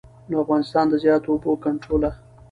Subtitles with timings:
[0.29, 2.11] نو انسان د زيات او بې کنټروله